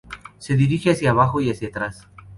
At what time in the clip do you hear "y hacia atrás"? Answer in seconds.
1.41-2.07